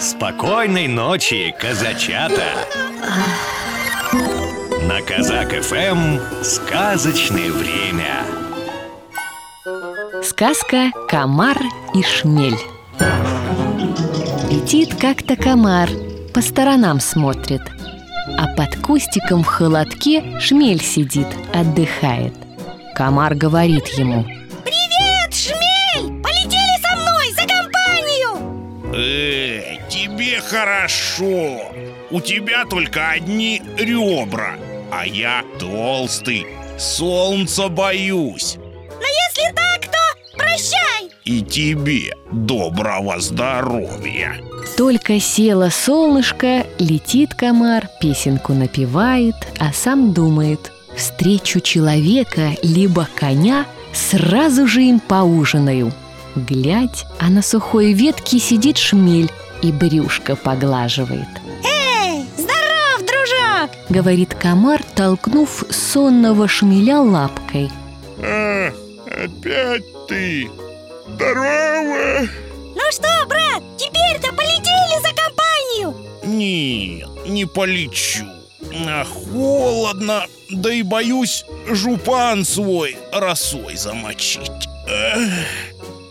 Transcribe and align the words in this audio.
Спокойной 0.00 0.86
ночи, 0.86 1.52
казачата! 1.58 2.44
На 4.82 5.02
Казак 5.02 5.50
ФМ 5.60 6.18
сказочное 6.44 7.50
время. 7.50 8.22
Сказка 10.22 10.92
«Комар 11.08 11.58
и 11.94 12.02
шмель» 12.04 12.58
Летит 14.48 14.94
как-то 14.94 15.34
комар, 15.34 15.88
по 16.32 16.42
сторонам 16.42 17.00
смотрит 17.00 17.62
А 18.38 18.46
под 18.54 18.76
кустиком 18.76 19.42
в 19.42 19.48
холодке 19.48 20.38
шмель 20.38 20.80
сидит, 20.80 21.26
отдыхает 21.52 22.34
Комар 22.94 23.34
говорит 23.34 23.88
ему 23.88 24.24
хорошо. 30.48 31.60
У 32.10 32.20
тебя 32.20 32.64
только 32.64 33.10
одни 33.10 33.62
ребра 33.76 34.56
А 34.90 35.06
я 35.06 35.44
толстый. 35.58 36.46
Солнца 36.78 37.68
боюсь. 37.68 38.56
Но 38.56 39.06
если 39.06 39.54
так, 39.54 39.82
то 39.82 40.36
прощай! 40.36 41.10
И 41.24 41.42
тебе 41.42 42.14
доброго 42.32 43.20
здоровья. 43.20 44.36
Только 44.76 45.18
село 45.18 45.70
солнышко, 45.70 46.64
летит 46.78 47.34
комар, 47.34 47.88
песенку 48.00 48.52
напевает, 48.54 49.34
а 49.58 49.72
сам 49.72 50.12
думает 50.12 50.72
Встречу 50.96 51.60
человека 51.60 52.56
либо 52.62 53.08
коня, 53.14 53.66
сразу 53.92 54.66
же 54.66 54.82
им 54.82 54.98
поужинаю. 54.98 55.92
Глядь, 56.34 57.06
а 57.20 57.28
на 57.30 57.42
сухой 57.42 57.92
ветке 57.92 58.40
сидит 58.40 58.78
шмель 58.78 59.30
и 59.62 59.72
брюшко 59.72 60.36
поглаживает 60.36 61.28
Эй, 61.64 62.24
здоров, 62.36 63.00
дружок! 63.00 63.70
Говорит 63.88 64.34
комар, 64.34 64.82
толкнув 64.94 65.64
сонного 65.70 66.48
шмеля 66.48 67.00
лапкой 67.00 67.70
а, 68.22 68.72
Опять 69.06 70.06
ты 70.08 70.50
Здорово 71.06 72.28
Ну 72.74 72.82
что, 72.90 73.08
брат, 73.28 73.62
теперь-то 73.76 74.32
полетели 74.34 75.02
за 75.02 75.14
компанию? 75.14 75.94
Нет, 76.24 77.08
не 77.28 77.44
полечу 77.44 78.26
а 78.86 79.04
Холодно, 79.04 80.26
да 80.50 80.72
и 80.72 80.82
боюсь 80.82 81.44
жупан 81.68 82.44
свой 82.44 82.96
росой 83.12 83.76
замочить 83.76 84.68
Эх. 84.86 85.46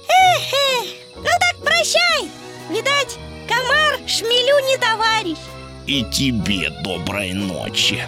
Эх, 0.10 0.88
ну 1.16 1.24
так 1.24 1.58
прощай! 1.64 2.30
Видать, 2.70 3.18
комар 3.48 4.00
шмелю 4.08 4.60
не 4.68 4.78
товарищ 4.78 5.38
И 5.86 6.04
тебе 6.12 6.70
доброй 6.84 7.34
ночи 7.34 8.02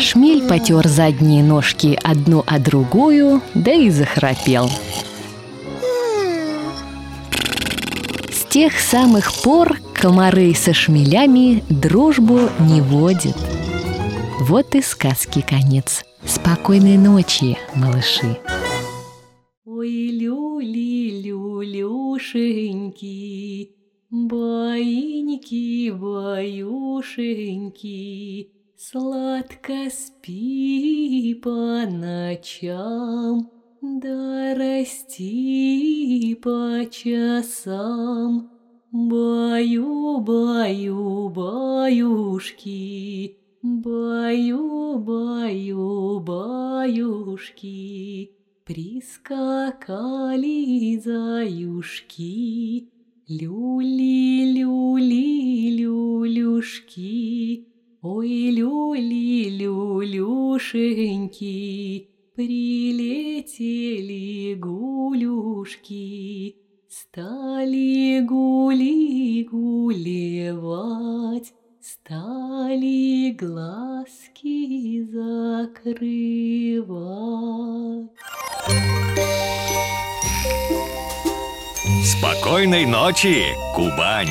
Шмель 0.00 0.46
потер 0.48 0.88
задние 0.88 1.42
ножки 1.42 1.98
одну 2.02 2.42
о 2.46 2.58
другую, 2.58 3.42
да 3.54 3.72
и 3.72 3.90
захрапел. 3.90 4.70
С 8.32 8.44
тех 8.48 8.80
самых 8.80 9.32
пор 9.42 9.78
комары 9.94 10.54
со 10.54 10.72
шмелями 10.72 11.62
дружбу 11.68 12.48
не 12.60 12.80
водят. 12.80 13.36
Вот 14.40 14.74
и 14.74 14.80
сказки 14.80 15.42
конец. 15.42 16.04
Спокойной 16.24 16.96
ночи, 16.96 17.58
малыши. 17.74 18.38
Люлюшеньки, 22.90 23.74
Баиньки, 24.10 25.90
баюшеньки, 25.90 26.50
Сладко 28.76 29.90
спи 29.90 31.34
по 31.42 31.86
ночам, 31.86 33.50
Да 33.82 34.54
расти 34.56 36.36
по 36.42 36.84
часам. 36.90 38.50
Баю, 38.92 40.18
баю, 40.20 41.28
баюшки, 41.28 43.36
Баю, 43.62 44.98
баю, 44.98 46.20
баюшки, 46.20 48.32
Прискакали 48.70 50.54
заюшки, 51.04 52.86
Люли, 53.28 54.54
люли, 54.54 55.70
люлюшки, 55.80 57.66
Ой, 58.00 58.52
люли, 58.52 59.50
люлюшеньки, 59.58 61.50
Прилетели 62.36 64.54
гулюшки, 64.54 66.54
Стали 66.88 68.20
гули 68.20 69.48
гулевать, 69.50 71.52
Стали 71.80 73.32
глазки 73.32 75.02
закрывать. 75.10 77.00
Спокойной 82.20 82.84
ночи, 82.84 83.56
Кубань! 83.74 84.28